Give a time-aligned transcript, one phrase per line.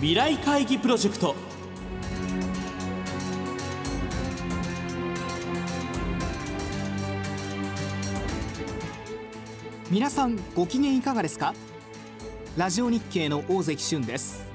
[0.00, 1.34] 未来会議プロジェクト。
[9.90, 11.52] 皆さんご機嫌いかがですか？
[12.56, 14.46] ラジオ日経の大関俊です。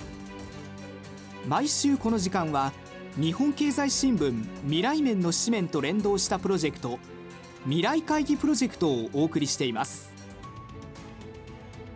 [1.48, 2.73] 毎週この時間は
[3.16, 6.98] 日本経済新聞未来面の紙面と連動したプロジェクト
[7.66, 10.09] 未来会議プロジェクトをお送りしています。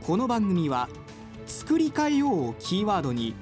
[0.03, 0.87] この番組は
[1.49, 3.33] 作り変えようをキーワードに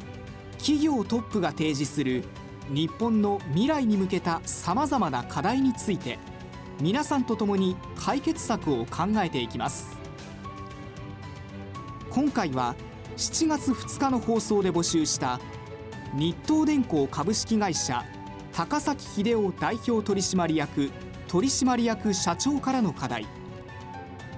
[0.57, 2.23] 企業トップが提示する
[2.69, 6.17] 日本の未来に向けたさまざまな課題について
[6.79, 9.97] 皆さんと共に解決策を考えていきます。
[12.09, 12.75] 今回は
[13.17, 15.39] 7月2日の放送で募集した
[16.13, 18.03] 日東電工株式会社
[18.53, 20.91] 高崎秀夫代表取締役
[21.27, 23.27] 取締役社長からの課題。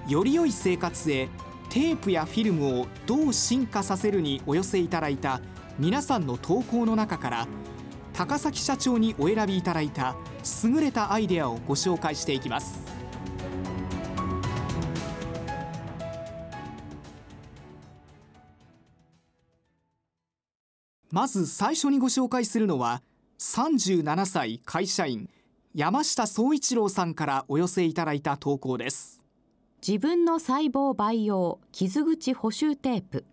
[0.08, 1.28] より良い生活へ
[1.70, 5.40] テープやフィルムをどう進化させるにお寄せいただいた
[5.78, 7.46] 皆さんの投稿の中から
[8.12, 10.16] 高崎社長にお選びいただいた
[10.64, 12.80] 優れたアイデアをご紹介していきます。
[21.12, 23.02] まず最初にご紹介するのは
[23.38, 25.28] 37歳会社員
[25.74, 29.09] 山下総一郎さんからお寄せいただいた投稿です。
[29.86, 33.24] 自分の細胞培養傷口補修テープ。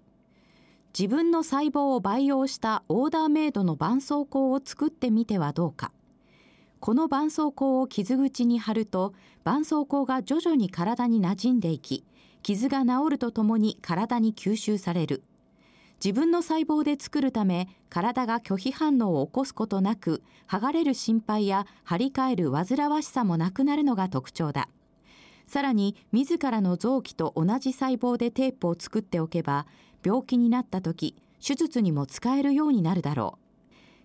[0.97, 5.91] 自分の細胞を培養したオーダーメイドの絆創膏を作ってみてはどうか。
[6.79, 12.05] この絆創膏を傷口に貼ると絆創膏が徐々に体に馴染んでいき
[12.43, 15.23] 傷が治るとともに体に吸収される。
[16.01, 24.69] 自分の細胞で作るため体が拒否反応を起こすことなく剥がれる心配や張り替える煩わしさもなくなるのが特徴だ。
[25.47, 29.65] さらに自らの臓器と同じ細胞でテープを作っておけば
[30.03, 33.47] 病気になった時手術にも使えるようになるだろう。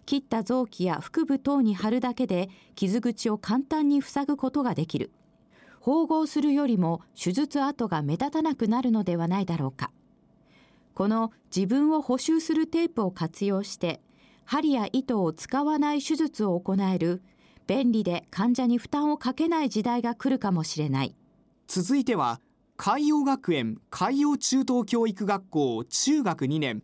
[0.05, 5.11] 切った臓器や腹部等に貼るだけで傷口を簡単に塞ぐことができる。
[5.81, 9.91] 縫合するよりも手術跡が目立たなくなるのではないだろうか。
[10.95, 14.01] この自分を補修するテープを活用して
[14.45, 17.23] 針や糸を使わない手術を行える
[17.67, 21.17] 便利で患者に負担をかけない時代が来るかもしれない。
[21.67, 22.41] 続いては
[22.77, 26.83] 海洋学園海洋中等教育学校中学2年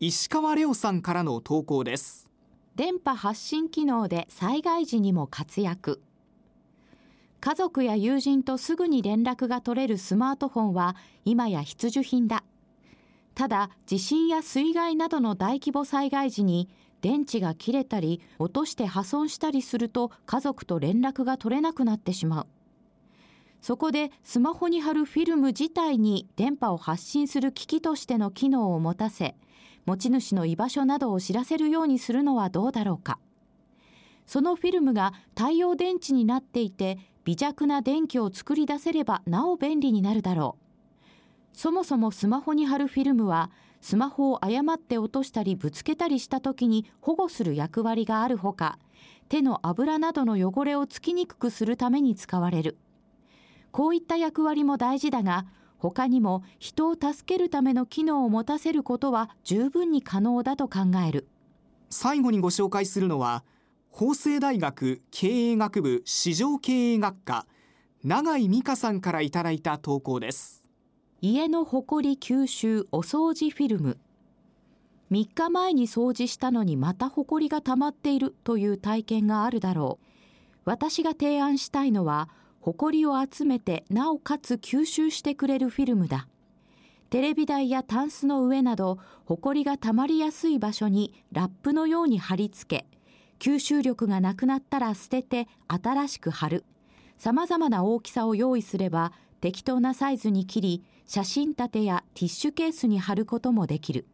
[0.00, 2.28] 石川レオさんからの投稿です。
[2.74, 6.02] 電波発信機能で災害時にも活躍。
[7.40, 12.44] 家族や友人とすぐに連絡が取れるスマートフォンは今や必需品だ。
[13.34, 16.68] ただ地震や水害などの大規模災害時に
[17.00, 22.46] 電池が切れたり落として破損したりすると家族と連絡が取れなくなってしまう。
[23.66, 29.34] そこでスマホに貼るフィルム自体に電波を発信する機器としての機能を持たせ
[29.86, 33.18] 持ち主の居場所などを知らせるようにするのはどうだろうか。
[34.24, 40.56] そのフィルムが太陽電池になっていて微弱な電気を作り出せればなお便利になるだろ
[41.52, 41.58] う。
[41.58, 43.50] そもそもスマホに貼るフィルムは
[43.80, 48.78] スマホを誤って落としたりぶつけたりした時に保護する役割があるほか
[49.28, 52.78] 手の油などの汚れをつきにくくするために使われる。
[53.76, 55.44] こういった役割も大事だが
[55.76, 61.28] 他にも人を助けるための機能を持たせることは十分に可能だと考える。
[61.90, 63.44] 最後にご紹介するのは
[63.90, 67.46] 法政大学経営学部市場経営学科
[68.02, 70.64] 永井美香さんからいただいた投稿です。
[71.20, 73.98] 家のほこり吸収お掃除フィルム。
[75.10, 80.06] 3日前に掃除したのにまたほこりが溜まっているという体験があるだろう。
[80.64, 82.30] 私が提案したいのは
[82.66, 86.26] ほこりを集めてなおかつ吸収してくれるフィルムだ。
[87.10, 92.86] テレビ台やタンスの上などほこりが溜まりやすい場所にラップのように貼り付け
[93.38, 96.64] 吸収力がなくなったら捨てて新しく貼る。
[97.18, 104.08] さまざまな大きさを用意すれば適当なサイズに切り写真立てやティッシュケースに貼ることもできる。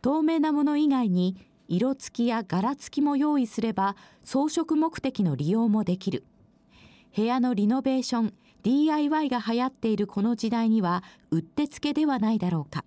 [0.00, 6.22] 透明なもの以外に色付きや柄付きも用意すれば装飾目的の利用もできる。
[7.14, 12.84] 部屋のリノベーション DIY が流行っているこの時代にはうってつけではないだろうか。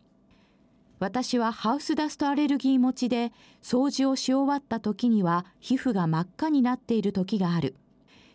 [0.99, 3.31] 私はハウスダストアレルギー持ちで
[3.61, 7.75] 掃除をし終わった時には皮膚が真っ赤になっている時がある。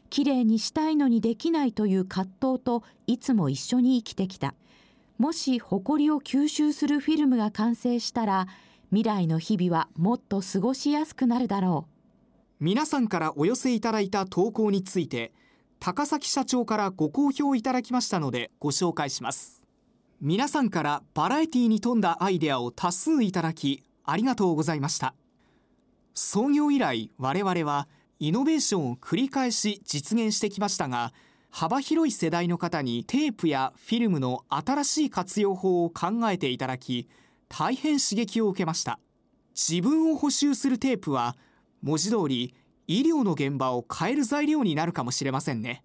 [0.08, 4.54] きれいにしたいのにできないという葛藤といつも一緒に生きてきた。
[5.18, 8.48] もし埃を吸収するフィルムが完成したら
[8.88, 11.86] 未来の日々はもっと過ごしやすくなるだろ
[12.60, 12.64] う。
[12.64, 15.34] 皆さんからお寄せいただいた投稿について
[15.84, 19.62] 高崎社長からご好評いただきましたのでご紹介します。
[20.18, 25.14] 皆さんからバラエティに富んだアイデアを多数いただきありがとうございました。
[26.14, 27.86] 創業以来我々は
[28.18, 31.12] イノベーションを繰り返し実現してきましたが
[31.50, 37.10] 幅広い世代の方にテープやフィルムの新しい活用法を考えていただき
[37.50, 39.00] 大変刺激を受けました。
[39.54, 41.36] 自分を補修するテープは
[41.82, 42.54] 文字通り
[42.86, 45.84] 医療の現場を変える材料になるかもしれませんね。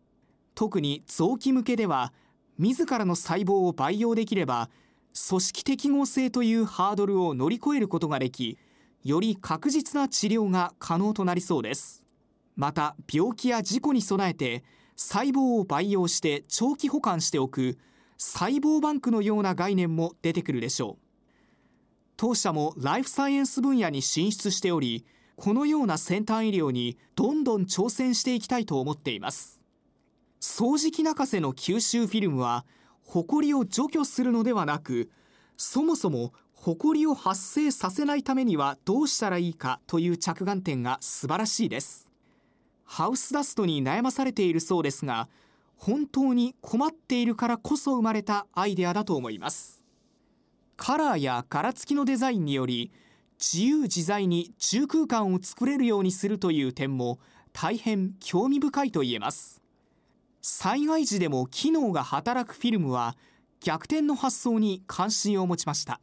[0.55, 2.13] 特に臓器向けでは
[2.57, 4.69] 自らの細胞を培養できれば
[5.29, 8.57] 組織適合性というハードルを乗り越えることができ
[9.03, 12.05] より確実な治療が可能となりそうです。
[12.55, 14.63] また病気や事故に備えて
[14.97, 17.77] 細胞を培養して長期保管しておく
[18.17, 21.05] 細胞バンクのような概念も出てくるでしょう。
[22.17, 25.05] 当社もライフサイエンス分野に進出しており
[25.39, 29.61] このような先端医療にどんどん挑戦していきたいと思っています。
[30.41, 32.65] 掃除機泣かせの吸収フィルムは
[33.03, 35.09] ホコリを除去するのではなく
[35.55, 42.09] そもそもホコリを発生させないためにはどうしたらいいかという着眼点が素晴らしいです。
[42.83, 45.29] ハウスダストに悩まされているそうですが
[45.77, 49.85] 本当に困っているからこそ生まれたアイデアだと思います。
[50.75, 52.91] カラーや柄付きのデザインにより
[53.39, 57.19] 自由自在に中空間を作れるようにするという点も
[57.53, 59.61] 大変興味深いと言えます。
[60.41, 63.15] 災害時でも機能が働くフィルムは
[63.61, 66.01] 逆転の発想に関心を持ちました。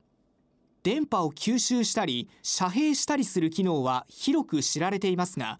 [0.82, 5.58] 電波を吸収したり遮蔽したりする機能は広く知られていますが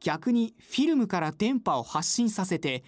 [0.00, 2.82] 逆にフィルムから電波を発信させて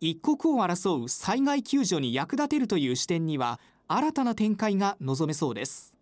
[0.00, 5.95] 一刻を争う災害救助に役立てるという視点には新たな展開が望めそうです。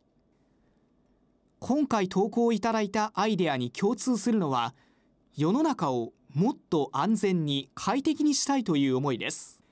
[1.67, 4.75] 今回投稿いただいたアイデアに共通するのは
[5.35, 9.63] 世の中をもっと安全に快適にしたいという思いです。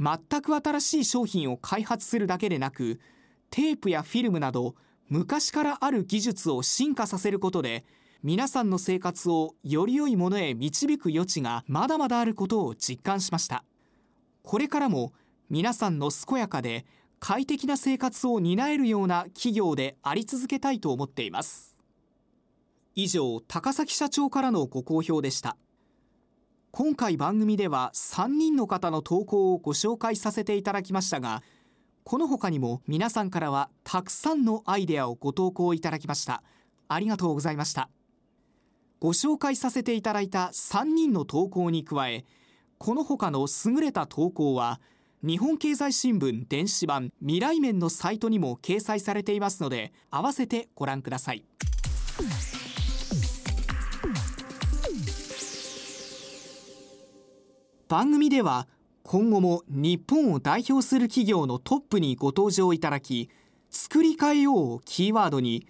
[0.00, 2.98] 全く新しい商品を開発するだけでなく
[3.50, 4.74] テープやフィルムなど
[5.08, 7.84] 昔からある技術を進化させることで
[8.24, 13.62] 皆さんの生活をより良いものへ導く余地がまだまだあることを実感しました。
[14.42, 15.12] これからも
[15.50, 16.84] 皆さんの健やかで
[17.24, 21.76] 快適な生活を担えるような企業であり続けたいと思っています。
[22.96, 25.56] 以上高崎社長からのご好評でした。
[26.72, 31.44] 今回番組では3人の方の投稿をご紹介させていただきましたが
[32.02, 36.42] この他にも皆さんからはたくさんのアイデアをご投稿いただきました。
[36.88, 37.88] ありがとうございました。
[38.98, 42.24] ご紹介させていただいた3人の投稿に加え
[42.78, 44.80] この他の優れた投稿は
[45.24, 51.44] 日本経済新聞電子版未来面のサイトにも掲載されていますので合わせてご覧ください。
[57.88, 58.66] 番組では
[59.04, 63.30] 今後も日本を代表する企業のトップにご登場いただき
[63.70, 65.68] 作り変えようをキーワードに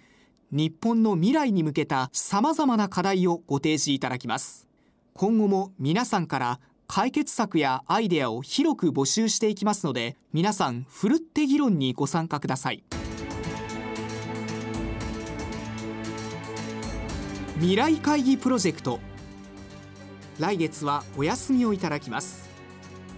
[0.51, 4.67] 日本の未来に向けた様々な課題をご提示いただきます。
[5.13, 6.59] 今後も皆さんから
[6.95, 12.83] 解決策やアイデアを広く募集していきますので皆さんふるって議論にご参加ください。
[17.55, 18.99] 未来会議プロジェクト。
[20.37, 22.47] 来月はお休みをいただきます。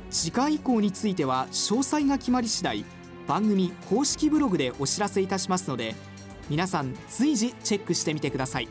[0.09, 2.85] 次回以降については詳細が決まり次第
[3.27, 5.95] 番組公式ブログでお知らせいたしますので
[6.49, 8.69] 皆さん随時チェックしてみてください。